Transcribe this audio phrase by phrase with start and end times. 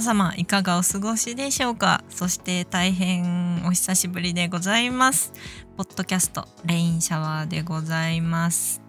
[0.00, 2.02] 皆様いかがお過ごしでしょうか？
[2.08, 5.30] そして大変お久しぶりでございます。
[5.76, 8.80] ポッドキャストレインシャワーでございます。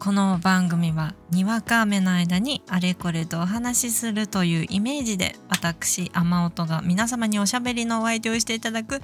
[0.00, 9.00] この番組はにわか雨の間にあれこれとお話しするというイメージで私雨音が皆様におしゃべりのお相手をしていただく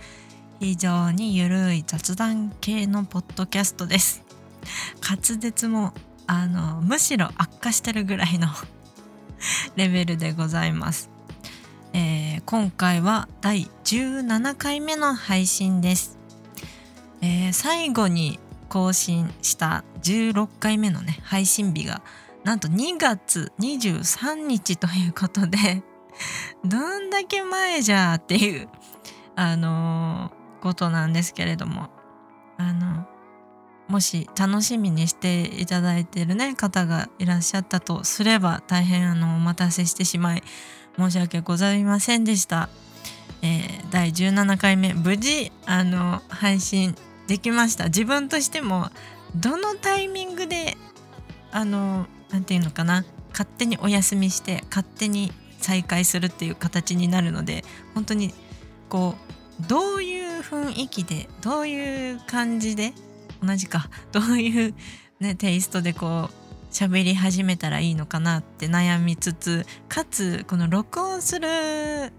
[0.58, 4.24] 非常にゆるい雑談系のポッドキャストです。
[5.08, 5.92] 滑舌も
[6.26, 8.48] あのむしろ悪化してるぐらいの
[9.76, 11.10] レベルでございます、
[11.92, 16.18] えー、今回は第17回目の配信です、
[17.20, 22.02] えー、最後に更新した16回目のね配信日が
[22.44, 25.82] なんと2月23日ということで
[26.64, 28.68] どんだけ前じゃっていう
[29.34, 31.90] あのー、ことなんですけれども。
[32.58, 33.06] あの
[33.88, 40.42] もし楽しみにしていただいているね方がいらっしゃったとすれば大変あのお待たせしてしまい
[40.98, 42.68] 申し訳ございませんでした、
[43.42, 46.94] えー、第17回目無事あの配信
[47.26, 47.86] できました。
[47.86, 48.88] 自分としても
[49.34, 50.76] どのタイミングで
[51.50, 53.04] あの何て言うのかな。
[53.30, 57.64] 勝手にお休みして勝手に再開するっていう形になるので
[57.94, 58.32] 本当に
[58.88, 59.14] こ
[59.60, 62.94] うどういう雰囲気でどういう感じで
[63.46, 64.74] 同じか どういう、
[65.20, 72.12] ね、テイストでこう喋り始めたらいいのかなって悩みつつかつこの録音する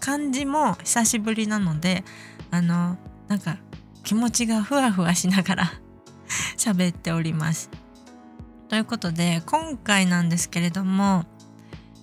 [0.00, 2.04] 感じも久しぶりなので
[2.50, 2.96] あの
[3.28, 3.58] なんか
[4.02, 5.72] 気持ちがふわふわしながら
[6.56, 7.70] 喋っております。
[8.68, 11.24] ということで今回なんですけれども、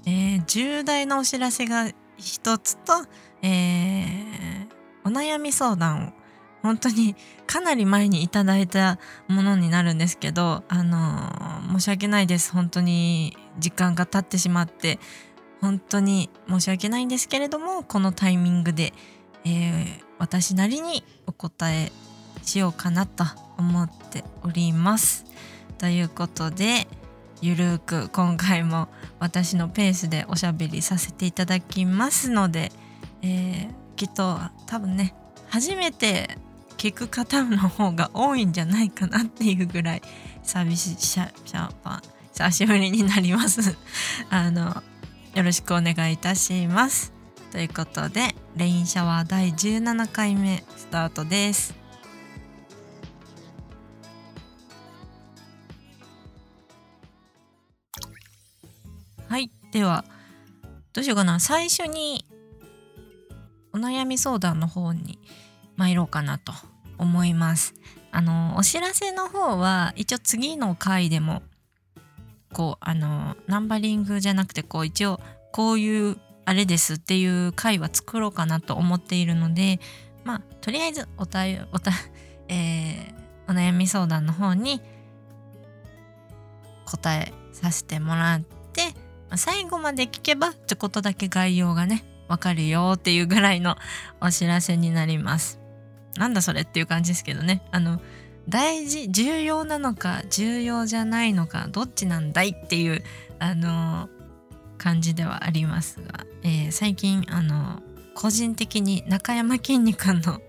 [0.05, 3.05] えー、重大なお知らせが一つと、
[3.41, 4.67] えー、
[5.03, 6.22] お悩み相談を
[6.63, 8.97] 本当にかなり前にいただいた
[9.27, 14.97] ものになるんですけどあの申し訳ないです本当に時間が経ってしまって
[15.61, 18.93] 本当に申し訳ないんですけれどもこのタイミングで、
[19.45, 19.85] えー、
[20.19, 21.91] 私なりにお答え
[22.43, 23.25] しようかなと
[23.57, 25.25] 思っております。
[25.77, 26.87] ということで
[27.41, 28.87] ゆるーく今回も
[29.19, 32.71] 私のペースでおしゃべりさせていただきますので、
[33.21, 35.13] えー、きっと多分ね
[35.49, 36.37] 初めて
[36.77, 40.01] 聞く方の方が多いんじゃないかなっていうぐらい
[40.43, 42.01] 寂しシャシャパン
[42.33, 43.77] 久しぶりになります。
[44.29, 44.83] あの
[45.35, 47.13] よろしくお願いいたします。
[47.51, 51.75] ということでレインシャワー第17回目スタートです。
[59.27, 60.05] はいでは
[60.93, 61.39] どうしようかな。
[61.39, 62.25] 最初に
[63.73, 65.17] お悩み相談の方に
[65.83, 66.53] 参ろうかなと
[66.97, 67.73] 思います。
[68.11, 71.41] あのお知らせの方は一応次の回でも
[72.53, 75.19] こうあのナンバリングじゃなくてこう一応
[75.51, 79.79] こういうあれですっていう回は作ろうかなと思っているので
[80.23, 81.39] まあとりあえずおた
[81.71, 81.91] おた、
[82.47, 84.79] えー、お悩み相談の方に
[86.85, 88.93] 答えさせてもらって
[89.35, 93.75] 最後まで聞けばちょこっとだけ概要がねわかるよっていうぐらいの
[94.21, 95.62] お知らせになります。
[96.17, 97.61] なんだそれっていう感じですけどね。
[97.71, 98.01] あの
[98.49, 103.01] 大事重要なのか重要じゃないのかどっちなんだいっていう
[103.39, 104.09] あの
[104.77, 107.81] 感じではありますが、えー、最近あの
[108.15, 110.41] 個人的に中山きんに君の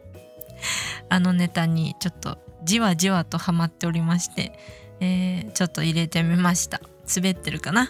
[1.09, 4.59] あのネタにちょっとじわじわとハマっておりまして、
[5.01, 6.81] えー、ちょっと入れてみました。
[7.15, 7.85] 滑ってるかな？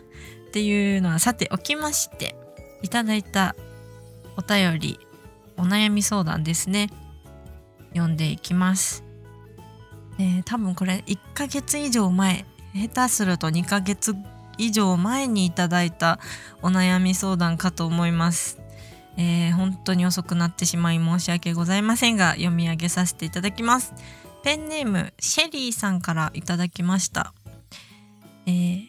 [0.48, 2.36] っていうのはさておきまして
[2.82, 3.56] いただいた
[4.36, 5.00] お便り
[5.56, 6.90] お悩み相談ですね。
[7.94, 9.04] 読んでいきます。
[10.18, 12.44] え、多分これ1ヶ月以上前
[12.74, 14.14] 下手すると2ヶ月
[14.58, 16.20] 以上前にいただいた
[16.62, 18.58] お悩み相談かと思います。
[19.16, 23.94] えー、本当に遅くなってしまい申し訳ございませんが読み上げさせていただきます。
[24.42, 27.32] ペンネームシェリーさんからいただきました。
[28.46, 28.88] えー、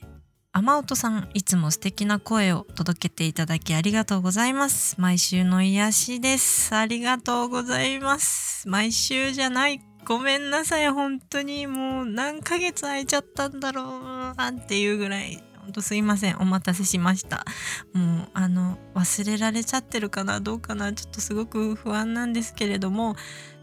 [0.57, 4.96] 雨音さんいつも素敵な声を届けていただきありがとうございます。
[5.02, 6.74] 毎週の癒しです。
[6.74, 8.66] ありがとうございます。
[8.69, 9.81] 毎週じゃない。
[10.06, 10.90] ごめんなさい。
[10.90, 11.68] 本当に。
[11.68, 15.44] もう何ヶ月空いちゃったんだろうなんていうぐらい。
[15.60, 16.38] 本当すいません。
[16.38, 17.44] お待たせしました。
[17.92, 20.94] もうあの忘れられちゃってるかなどうかな。
[20.94, 23.18] ちょっとすごく不安なんですけれども、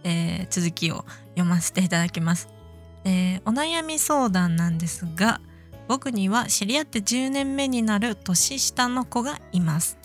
[0.04, 2.48] えー、続きを読ませていただきます、
[3.04, 5.40] えー、お悩み相談なんですが
[5.92, 9.98] 僕には知り合って10年目になる年下の子がいます。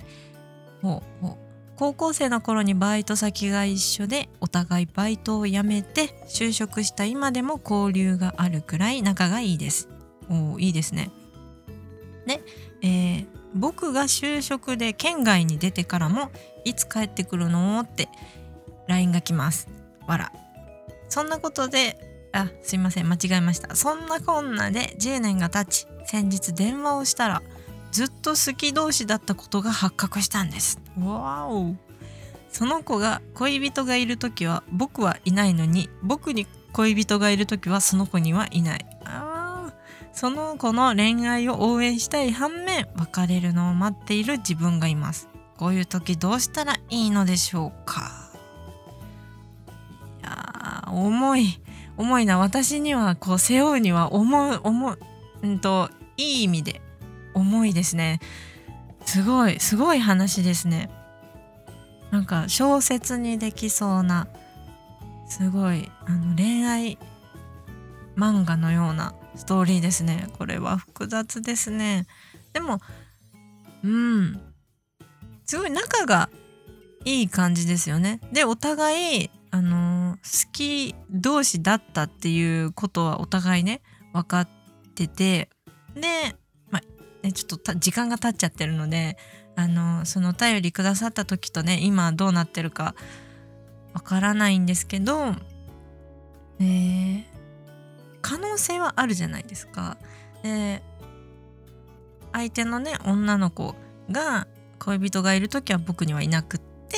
[0.82, 1.38] ほうほう
[1.78, 9.88] 高校生の頃にバイト先が一緒でお互いバイトを辞めて就職した今でも交流があるくらい仲がいいです。
[10.30, 11.10] おいいですね。
[12.26, 12.42] で、
[12.82, 16.32] えー、僕が就職で県外に出てからも
[16.66, 18.10] いつ帰ってくるのって
[18.90, 19.70] LINE が来ます。
[20.06, 20.34] わら
[21.08, 22.07] そんなことで
[22.38, 23.76] あすいません間違えました。
[23.76, 27.42] そんなこんなで10年が経ち先日電話をしたら
[27.92, 30.80] ずっと好き同士だったことが発覚したんです。
[31.00, 31.76] わお。
[32.50, 38.86] その子が恋人がいる時は僕はいないのに僕に恋人がいる時はその子にはいない。
[39.04, 39.74] あ
[40.14, 45.28] その子の恋愛を応援したい反面別れるのを待っている自分がいます。
[45.58, 48.32] こういう時どうしたらいいのでしょうか。
[50.20, 51.60] いや重い
[51.98, 52.38] 重いな。
[52.38, 54.98] 私にはこう背負うには重い重
[55.42, 56.82] うんといい意味で
[57.34, 58.20] 重いですね。
[59.06, 60.90] すごいすごい話ですね。
[62.12, 64.28] なんか小説にできそうな
[65.28, 66.98] すごいあの恋愛
[68.16, 70.30] 漫画のようなストーリーですね。
[70.38, 70.78] これは。
[70.78, 72.08] 複雑ですね。
[72.54, 72.80] でも
[73.84, 74.42] うん。
[75.46, 76.30] すごい仲が
[77.06, 78.20] いい感じですよね。
[78.34, 83.82] でお互いあの好き同士だったっていうことはお互いね
[84.14, 84.50] 分かっ
[84.96, 85.50] てて
[85.96, 86.36] で、
[86.70, 86.82] ま、
[87.24, 89.18] ね、ちょっと時間が経っちゃってるので
[89.56, 92.96] あのそのお便りくださった時とね今どうなってるか
[93.94, 95.34] わからないんですけど、
[96.60, 97.24] えー、
[98.22, 99.98] 可能性はあるじゃないですか。
[100.44, 100.84] で
[102.34, 103.74] 相手のね女の子
[104.12, 104.48] が
[104.78, 106.98] 恋人がいる時は僕にはいなくって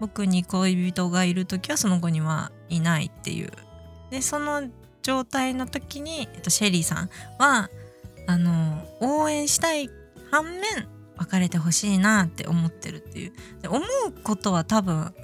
[0.00, 3.50] 僕に恋人がいる時はその子にはいないっていう。
[4.10, 4.68] でその
[5.02, 7.70] 状態の時に、えっと、シェリーさんは
[8.26, 9.88] あの応援したい
[10.30, 13.32] 反面別れてほしいなって思ってるっていう。
[13.62, 13.82] で思う
[14.22, 15.14] ことは多分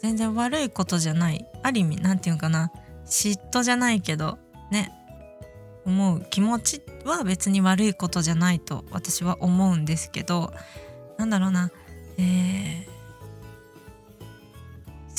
[0.00, 1.46] 全然悪いことじゃない。
[1.62, 2.72] ある意味何て言うかな。
[3.04, 4.38] 嫉妬じゃないけど
[4.70, 4.92] ね。
[5.84, 10.52] 思う気持ちは別に悪いことじゃないと私は思うんですけど
[11.16, 11.70] なんだろうな。
[12.18, 12.89] えー、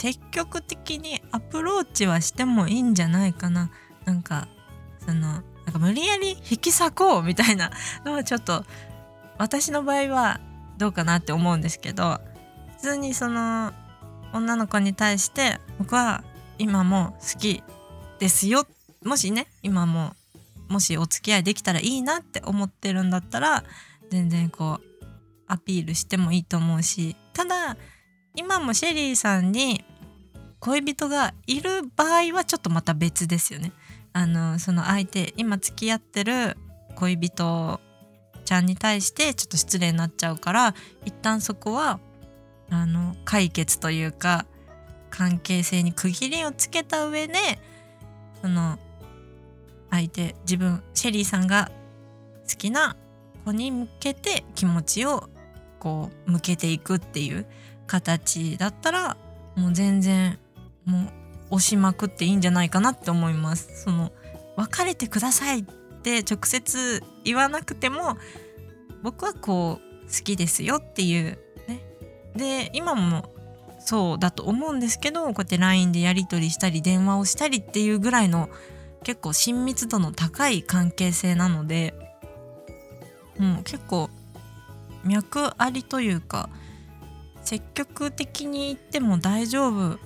[0.01, 3.69] 積極的にアプローチはしてもいいんじゃないかな。
[4.03, 4.48] なんか
[5.06, 5.44] そのなん
[5.74, 7.69] か無理やり引き裂こうみたいな
[8.03, 8.65] のはちょっと
[9.38, 10.39] 私の場合は
[10.80, 12.19] どうかなって思うんですけど
[12.77, 13.74] 普通にその
[14.33, 16.24] 女の子に対して僕は
[16.57, 17.62] 今も好き
[18.18, 18.65] ですよ。
[19.03, 20.15] もしね今も
[20.68, 23.63] もしお付き合いできたらいいなって思ってるんだったら
[24.09, 25.06] 全然こう
[25.45, 27.15] アピールしてもいいと思うし。
[27.33, 27.77] ただ
[28.36, 29.83] 今もシェリーさんに
[30.61, 33.73] 恋人がいる場合はちょっとまた別ですよね。
[34.13, 36.55] あのその相手今付き合ってる
[36.95, 37.79] 恋人
[38.45, 40.75] ちゃんに対してちょっと失礼になっちゃうから
[41.05, 41.99] 一旦そこは
[42.69, 44.45] あの解決というか
[45.09, 47.33] 関係性に区切りをつけた上で
[48.41, 48.77] その
[49.89, 51.71] 相手自分シェリーさんが
[52.49, 52.95] 好きな
[53.45, 55.29] 子に向けて気持ちを
[55.79, 57.45] こう向けていくっていう
[57.87, 59.17] 形だったら
[59.55, 60.37] もう全然
[60.85, 63.83] もう押しまくっていいんじゃないかなって思います。
[63.83, 64.11] その
[64.57, 65.63] 別れてくださいっ
[66.03, 68.17] て直接言わなくても
[69.01, 71.37] 僕はこう好きですよっていう
[71.67, 71.81] ね
[72.35, 73.33] で今も
[73.79, 78.50] そうだと思うんですけどこうやって LINE でやり取りしたり電話をしたりっていうぐらいの
[79.03, 81.93] 結構親密度の高い関係性なので
[83.39, 84.09] もう結構
[85.03, 86.50] 脈ありというか
[87.43, 90.00] 積極的に言っても大丈夫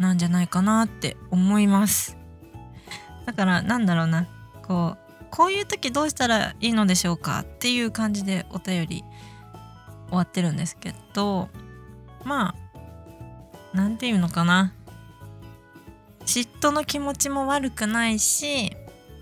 [0.00, 2.16] なんじゃないかなって思います。
[3.26, 4.26] だからなんだろうな。
[4.66, 9.04] こうこういう時どうしたらいいのでしょうかっていう感じでお便り
[10.08, 11.48] 終わってるんですけど
[12.24, 12.78] まあ
[13.72, 14.72] 何て言うのかな。
[16.24, 18.76] 嫉妬の気持ちも悪くないし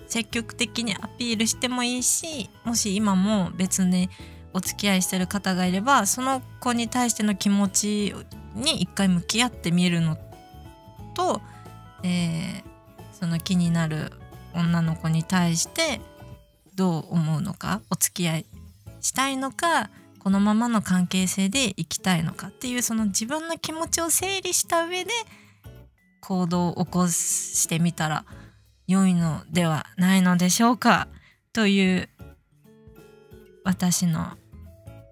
[0.06, 4.10] 積極的にアピールしてもいいしもし今も別に
[4.52, 8.14] お付き合いしてる方がいればその子に対しての気持ち
[8.54, 10.16] に一回向き合ってみるの
[11.18, 11.42] と、
[12.04, 12.62] えー、
[13.12, 14.12] その気になる
[14.54, 16.00] 女の子に対して
[16.76, 18.46] どう思うのかお付き合い
[19.00, 25.10] したいのかこのままの関係性でいきたいのかっていうその自分の気持ちを整理した上で
[26.20, 28.24] 行動を起こしてみたら
[28.86, 31.08] 良いのではないのでしょうか
[31.52, 32.08] という
[33.64, 34.36] 私の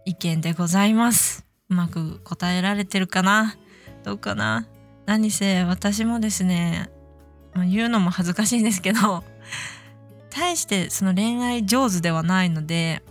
[0.05, 1.45] 意見でございます。
[1.69, 3.57] うまく答えられてるかな？
[4.05, 4.67] どうかな？
[5.07, 6.91] 何せ私もですね、
[7.55, 9.25] ま、言うのも恥ずかしいんですけど
[10.31, 13.03] 対してその恋愛上手ではないので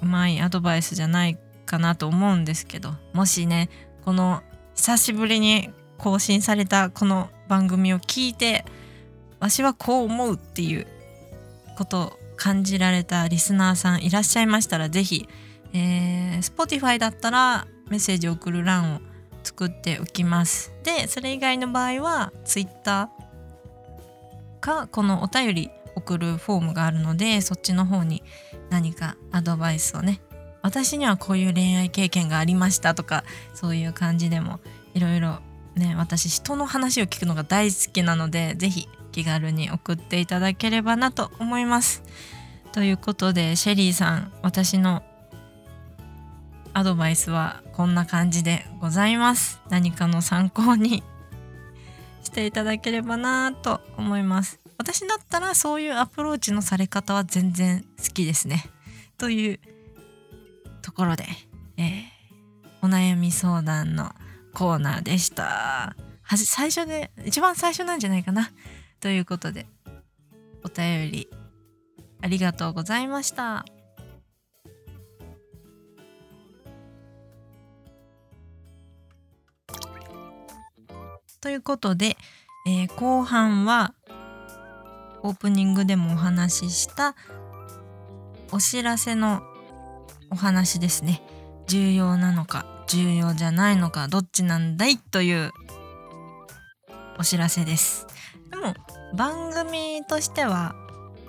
[0.00, 3.68] うまいアドバイスじゃないかなと思うんですけどもしね
[4.04, 4.42] この
[4.74, 8.64] 久しぶりに更新されたこの番組を聞いて
[9.40, 10.86] わしはこう思うっていう
[11.76, 15.28] ことを感じられたリスナーさんいらっしゃいましたら是非
[15.72, 19.00] えー、Spotify だったらメッセージを送る欄を
[19.48, 23.08] 作っておきますでそれ以外の場合は Twitter
[24.60, 28.22] かこのお便り送るフォームがあるのでそっちの方に
[28.68, 30.20] 何かアドバイスをね
[30.60, 33.24] 私にはこういう恋愛経験がありましたとか
[33.54, 34.60] そういう感じでも
[34.92, 35.38] いろいろ
[35.76, 42.02] ね私人の話を聞くのが大好きなので是非気軽に送っていただければなと思います。
[42.72, 45.02] ということでシェリーさん私の
[46.78, 49.60] アドバイスはこんな感じでございます。
[49.68, 51.02] 何かの参考に
[52.22, 54.60] していただければなと思います。
[54.76, 58.70] 私だったらそういうアプローチのされ方は全然好きですね。
[59.18, 59.60] という
[60.80, 61.26] ところで、
[61.78, 62.06] えー、
[62.80, 64.14] お悩み相談の
[64.54, 65.96] コーナーでした。
[66.22, 68.52] はじ最初で一番最初なんじゃないかな。
[69.00, 69.66] ということで
[70.62, 71.28] お便り
[72.22, 73.64] ありがとうございました。
[81.40, 82.16] ということで、
[82.66, 83.94] えー、後半は
[85.22, 87.14] オープニングでもお話しした
[88.52, 89.42] お知らせの
[90.30, 91.22] お話ですね。
[91.66, 95.52] 重要なのか重要じゃないのかどっちなんだいという
[97.18, 98.06] お知らせです。
[98.50, 98.74] でも
[99.14, 100.74] 番組としては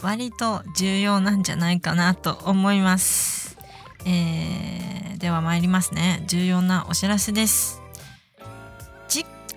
[0.01, 3.57] 割と重要なんじゃないかなと思います、
[4.05, 6.23] えー、では参りますね。
[6.27, 7.78] 重要なお知らせです。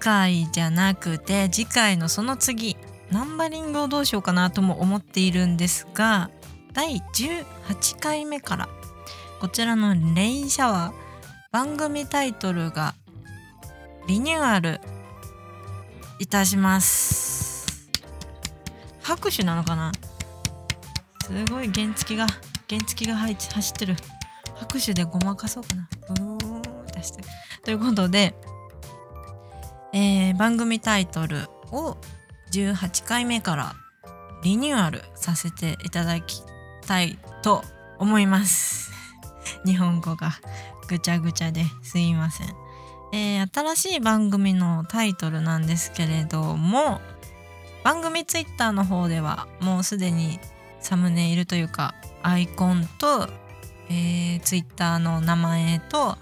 [0.02, 2.76] 回じゃなくて次回のその次
[3.10, 6.30] ナンバリングをどうしようかなとも思っているんですが
[6.72, 8.68] 第18回目から
[9.40, 12.94] こちらのレインシャワー番組タイトルが
[14.08, 14.80] リニューアル
[16.18, 17.88] いたします。
[19.02, 19.92] 拍手なのかな？
[21.24, 22.26] すごい原付が
[22.68, 23.34] 原付が走
[23.70, 23.96] ってる。
[24.56, 25.88] 拍手でごまかそうかな。
[26.08, 27.22] ブー出して。
[27.64, 31.96] ということで、ー、番組タイトルを
[32.50, 33.74] 18回目から
[34.42, 36.42] リニューアルさせていただき
[36.86, 37.62] たいと
[37.98, 38.92] 思います。
[39.64, 40.32] 日本語が
[40.88, 42.48] ぐちゃぐちゃですいません、
[43.12, 47.00] えー、新しい番組のタイトルなんですけれども
[47.84, 50.38] 番組ツイッターの方ではもうすでに
[50.80, 53.28] サムネイルというかアイコンと、
[53.88, 56.16] えー、ツイッターの名前と、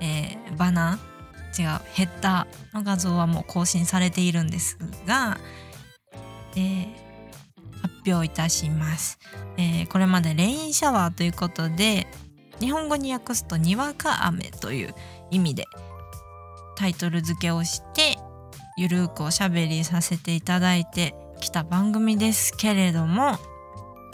[0.00, 1.11] えー、バナー
[1.58, 5.38] 違うヘッダーの画像はもう更新されているんですが、
[6.56, 6.86] えー、
[7.82, 9.18] 発表いたします、
[9.56, 12.06] えー、これまでレインシャワーということで
[12.60, 14.94] 日本語に訳すとにわか雨という
[15.30, 15.64] 意味で
[16.76, 18.16] タイトル付けをして
[18.76, 23.38] ゆるくおしゃべりさせていただいてきた番組ですけれども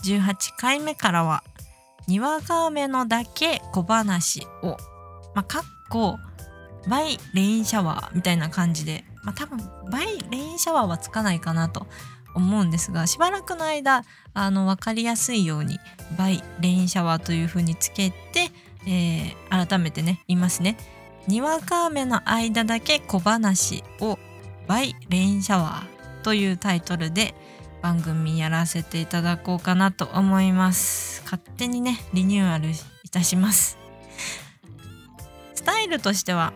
[0.04, 1.44] 18回目からは
[2.06, 4.76] にわか雨のだけ小話を
[5.34, 6.18] まあかっこ
[6.86, 9.58] バイレインシャワーみたいな感じでまあ多分
[9.90, 11.86] by Rain Shower はつかないかなと
[12.34, 14.04] 思うんですがしばらくの間
[14.34, 15.78] あの分かりやすいように
[16.16, 18.50] by Rain Shower という風につけて、
[18.86, 20.76] えー、改めてね言いますね。
[21.26, 24.18] にわか雨の間だけ小話を
[24.66, 27.34] by Rain Shower というタイトルで
[27.82, 31.22] 番組やらせていただこうかなと思います。
[31.24, 32.74] 勝手にねリニューアルい
[33.10, 33.78] たします。
[35.54, 36.52] スタイルとしては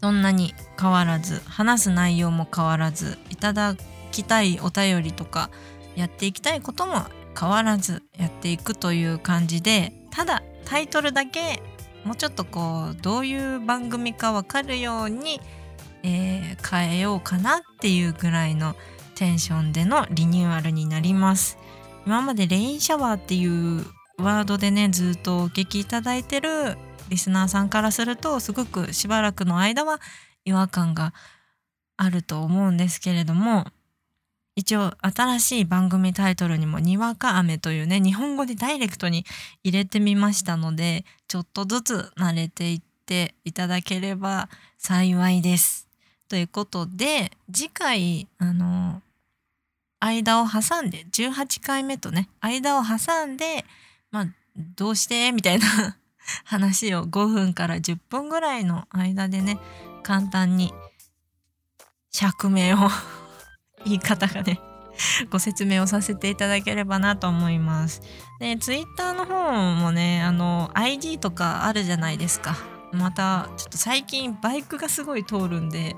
[0.00, 3.74] そんなに変わらず話す内容も変わらずいただ
[4.12, 5.50] きたいお便りとか
[5.96, 7.02] やっていきたいことも
[7.38, 11.62] 変わらずやっていくという感じでただタイトルだけ
[12.04, 15.40] もうちょっとこうどういう番組か分かるように、
[16.02, 18.76] えー、変えようかなっていうぐらいの
[19.14, 21.58] テンションでのリニューアルになります。
[22.06, 23.84] 今までレインシャワーっていう
[24.16, 26.78] ワードでねずっとお聞きいただいてる
[27.08, 30.00] リスナーさんからするとすごくしばらくの間は
[30.44, 31.12] 違和感が
[31.96, 33.66] あると思うんですけれども
[34.58, 39.24] 一応新しい番組タイトルにも「にわか雨」というね日本語でダイレクトに
[39.62, 45.86] 入れてみましたのでちょっとずつ慣れていっていただければ幸いです。
[46.28, 49.00] ということで次回あの
[50.00, 53.64] 間を挟んで18回目とね間を挟んで
[54.10, 54.26] まあ
[54.76, 55.30] どうして？
[55.30, 55.97] みたいな
[56.44, 59.58] 話を5分から10分ぐらいの間でね
[60.02, 60.72] 簡単に
[62.10, 62.90] 釈明を
[63.84, 64.60] 言い方がね
[65.30, 68.02] ご説明をさせていただければなと思います。
[68.40, 72.56] で、ツイッターの方もね、あの、ID とかあるじゃないですか。
[72.90, 75.94] また、ちょっと最近バイクがすごい通るんで、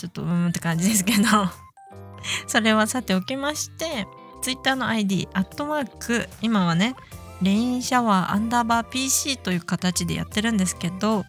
[0.00, 1.24] ちょっとうーんって感じですけど
[2.48, 4.06] それはさておきまして
[4.40, 6.94] Twitter の ID アットマーク今はね
[7.42, 11.24] レインシャワーアンダーバー PC という形でやってるんですけど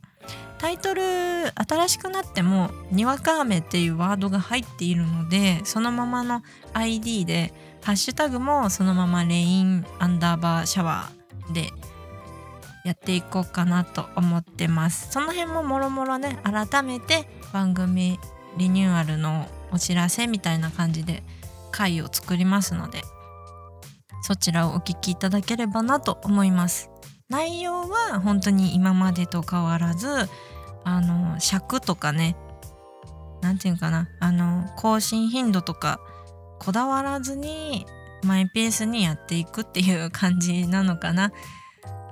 [0.57, 11.71] タイトル新しくなってもにわか雨っていうワードが入っているのでそのままの ID でハッシュタグもそのままレインアンダーバーシャワーで
[12.85, 15.11] やっていこうかなと思ってます。
[15.11, 18.19] その辺ももろもろね改めて番組
[18.57, 21.23] リニューアルのお知らせみたいな感じで
[21.71, 23.01] 回を作りますので
[24.21, 26.89] そちらをお聞きいただければなと思います。
[27.29, 30.07] 内容は本当に今までと変わらず
[30.83, 32.35] あの尺とかね
[33.41, 36.01] 何て言うかなあの更新頻度とか
[36.59, 37.85] こだわらずに
[38.23, 41.31] マイペースにやっていくっていう感じなのかな。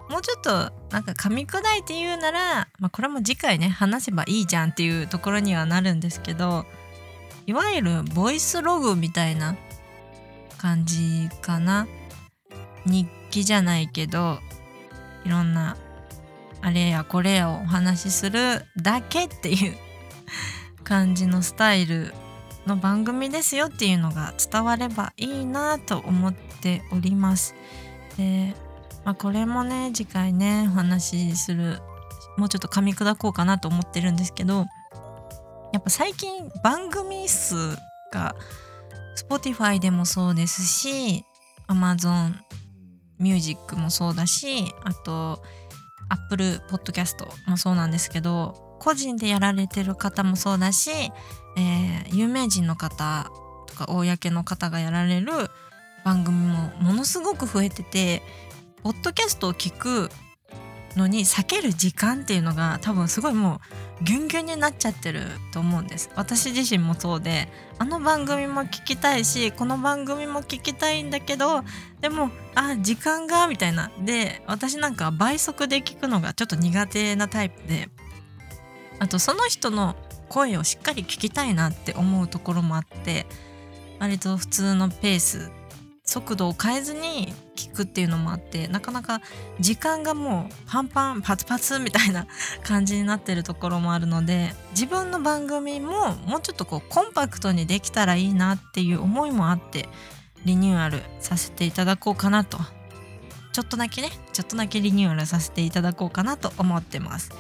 [0.10, 0.52] もうちょっと
[0.90, 6.66] なんか噛み砕いて言うなら、まあ、これも次回ね話せばいいじゃんっていうところにはなるんですけど
[7.46, 9.56] いわゆるボイスログみたいな
[10.58, 11.88] 感じかな。
[12.86, 14.40] 日記じゃないけど
[15.26, 15.78] いろんな
[16.62, 19.78] あれやこれやをお話しするだけっていう
[20.84, 22.14] 感じのスタイル
[22.66, 27.56] の番組ですよっていうのが伝わればいいなと思っております。
[28.18, 28.56] で、
[29.06, 31.82] まあ、これもね次回ねお話しする
[32.38, 34.66] もうちょっと噛み砕こうかなと思ってるんですけど
[35.72, 37.78] やっぱ最近番組数
[38.12, 38.36] が
[39.16, 41.26] Spotify でもそうですし
[41.68, 42.36] Amazon
[43.20, 45.42] ミュージックもそうだしあと
[46.10, 53.30] Apple Podcast もそうなんですけど個人でやられてる方もそうだし、えー、有名人の方
[53.68, 55.32] とか公の方がやられる
[56.04, 58.22] 番組もものすごく増えてて
[58.84, 60.10] ポッドキャストを聞く
[60.96, 63.62] のに避ける時間っていうのが多分すごいも
[64.02, 66.10] うギュンギュンになっちゃってると思うんです。
[66.16, 67.48] 私自身もそうで
[67.78, 71.64] あの番組も聞きたいしこの番組も聞きたいんだけど
[72.02, 73.92] でもあ時間がみたいな。
[74.00, 77.90] で私なんか倍速で聞くのがちょっと苦手なタイプで
[79.00, 79.96] あとその人の
[80.28, 83.26] 声をしっかり聞きたいなって思うところもあって
[84.00, 85.52] 割と普通のペース
[86.04, 89.22] 速度を変えずに聞くっていうのもあってなかなか
[89.60, 92.26] 時間がもうパンパンパツパツみたいな
[92.64, 99.90] 感じになってるところもあるので自分の番組ももうちょっとこうコンパクトにできたらいいなっていう思いもあって
[100.46, 102.58] リニューアルさせていただこうかなと
[103.52, 107.32] ちょっとだけねちょっとだけリニューアルさせていただこうかなと思ってます。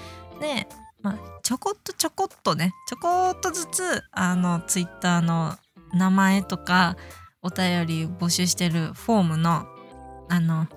[0.41, 0.67] で
[1.01, 5.55] まあ、ちょこっとちょこっとねちょこっとずつあのツイッターの
[5.93, 6.97] 名前とか
[7.41, 9.65] お便り募集してるフォームの
[10.29, 10.67] あの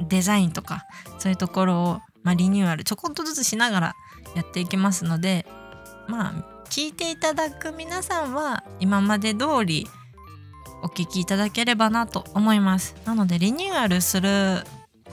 [0.00, 0.84] デザインとか
[1.18, 3.94] そういうところを、まあ、リニューアルちょこっとずつしながら
[4.34, 5.46] やっていきますので
[6.08, 9.86] まあ聞いていただく皆さんは今まで通り
[10.82, 12.94] お聞きいただければなと思います。
[13.06, 14.64] なのでリニューアルする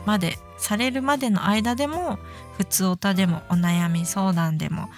[0.06, 2.18] までされるまでの間でも
[2.58, 4.90] 普通おたでもお悩み相談でも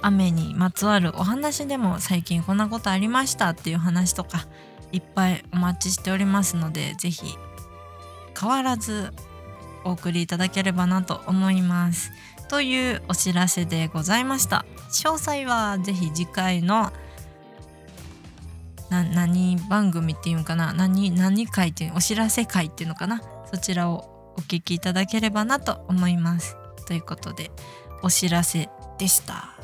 [0.00, 4.46] 雨にまつわるお話でも最近こんなことありましたっていう話とか
[4.92, 7.36] いっぱいお待ちしておりますので是非
[8.38, 9.12] 変わらず
[9.84, 12.10] お送りいただければなと思います。
[12.48, 14.64] というお知らせでございました。
[14.90, 16.92] 詳細は是非次回の
[18.90, 20.72] 何番組っていうのかな？
[20.72, 23.20] 何何回っていうお知らせ会っていうのかな？
[23.52, 26.56] そちらをお聞きいただければなと思います。
[26.86, 27.50] ということで
[28.02, 28.68] お知らせ
[28.98, 29.55] でした。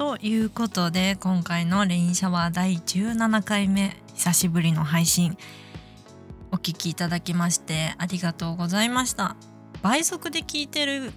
[0.00, 5.36] ということで今回のレインシャワー第17回目久しぶりの配信
[6.50, 9.36] お聴きいただきましてありがとうございました。
[9.82, 11.12] 倍速で聞いてる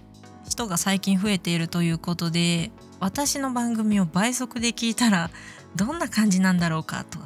[0.46, 5.30] 人が最近増えているということで私の番組を倍速で聞いたら
[5.74, 7.18] どんな感じなんだろうかと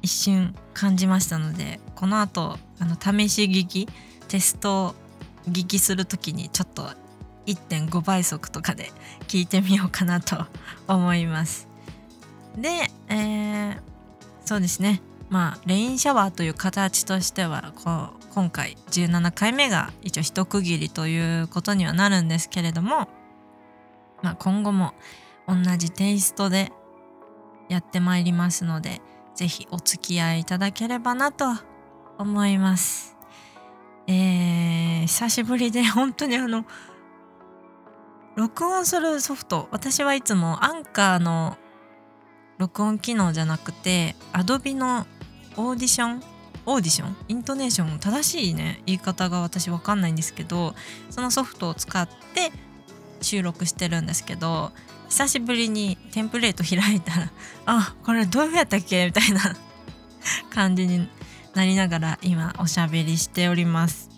[0.00, 3.88] 一瞬感じましたのでこの後あの試し聞き
[4.28, 4.94] テスト
[5.46, 6.88] 聞きする時にちょっと
[7.50, 8.90] 1.5倍速とかで
[9.28, 10.46] 聞いてみようかなと
[10.88, 11.68] 思います。
[12.56, 12.68] で、
[13.08, 13.80] えー、
[14.44, 23.08] そうですねまあレインシャワーという形としてはこう今回17回目が一応一区切りということにはなるんですけれども、
[24.22, 24.94] まあ、今後も
[25.46, 26.72] 同じテイストで
[27.68, 29.00] やってまいりますので
[29.36, 31.46] 是非お付き合いいただければなと
[32.18, 33.16] 思います。
[34.06, 36.64] えー、久しぶりで本当にあの
[38.36, 41.58] 録音するソフト私はいつもアンカーの
[42.58, 45.06] 録音機能じゃなくて Adobe の
[45.56, 47.16] Audition Audition？
[47.28, 50.74] イントネーション正しいね言い方が私わかんないんですけど
[51.10, 52.52] そのソフトを使って
[53.20, 54.72] 収録してるんですけど
[55.08, 57.32] 久しぶりにテンプレート開いたら
[57.66, 59.06] あこれどうやったっけ？
[59.06, 59.40] みたいな
[60.50, 61.08] 感じに
[61.54, 64.09] なりながら今おしゃべりしております。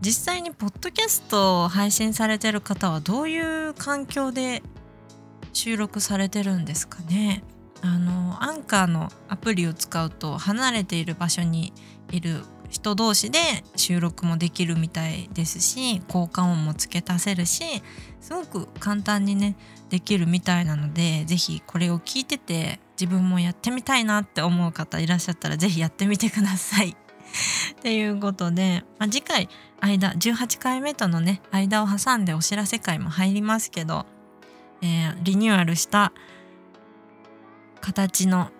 [0.00, 4.62] 実際にポッドキャストを配信されてる方はどういう環境で
[5.52, 7.42] 収録されてるんですかね？
[7.82, 11.72] あのアンカーのアプリを使うと離れている場所に
[12.10, 13.38] いる人同士で
[13.76, 17.64] 収録もできるみたいですし効果音も付け足せるし
[18.20, 19.56] すごく簡単にね
[19.90, 26.96] できるみたいなので是非これを聞いてて自分もやってみたいなって思う方いらっしゃったら是非やってみてください。
[27.78, 29.48] っていうことで、まあ、次回
[29.80, 34.06] 間18回目とのね間を挟んでお知らせ会も入りますけど、
[34.82, 36.12] えー、リニューアルした
[37.80, 38.50] 形の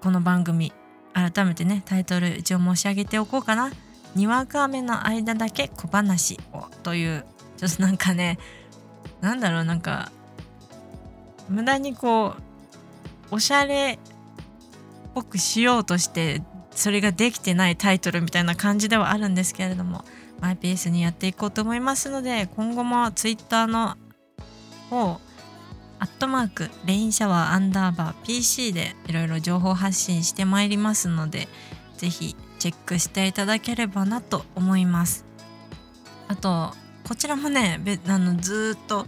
[0.00, 0.72] この番組
[1.12, 3.70] 改めてねタイトル一応申し上げておこうかな
[4.14, 7.24] 「にわか雨の間だけ小話を」という
[7.56, 8.38] ちょっとなんかね
[9.20, 10.10] なんだろうなんか
[11.48, 12.34] 無駄にこ
[13.30, 20.04] うおしゃれっぽくしようとしてそれができてないタイトルみたいな感じではあるんですけれども
[20.44, 23.96] マイペースにやっていこうと思いますので今後も Twitter の
[24.90, 25.18] 方
[25.98, 31.48] アットマーク Rain Shower アンダーバー PC でいろいろ情報発信してまいりますので
[31.96, 35.24] 是非チェックしていただければなと思います。
[36.28, 36.74] あと
[37.08, 39.06] こちらもねあのずっと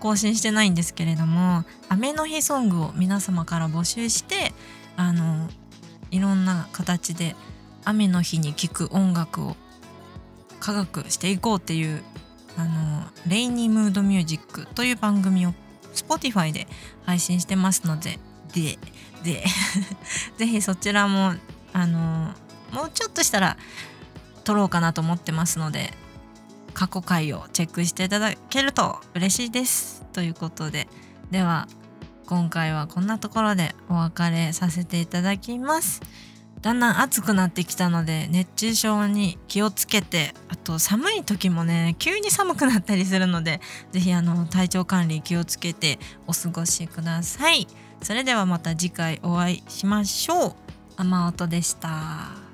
[0.00, 4.54] 更新してないんですけれども雨の日ソングを皆様から募集して
[4.96, 5.50] あの
[6.10, 7.36] いろんな形で
[7.84, 9.56] 雨の日に聴く音楽を
[10.60, 12.02] 科学していこうっていう
[12.56, 15.54] あのレイニームードミュージックという番組を
[15.94, 16.66] Spotify で
[17.04, 18.18] 配信してますので
[18.54, 18.78] で
[19.22, 19.44] で
[20.38, 21.34] ぜひそちらも
[21.72, 22.32] あの
[22.72, 23.56] もうちょっとしたら
[24.44, 25.92] 撮ろうかなと思ってますので
[26.74, 30.04] 過去回をチェックしていただけると嬉しいです。
[30.12, 30.88] ということで
[31.30, 31.68] では
[32.26, 36.00] 今回はこんなところでお別れさせていただきます。
[36.60, 43.60] だんだん暑くなってきたので熱中症に気をつけてあと寒い時もね急に寒くなったりするので
[43.92, 47.66] 是非あの体調管理気をつけてお過ごしください。
[48.02, 50.54] それではまた次回お会いしましょう。
[50.96, 52.47] 雨音でした。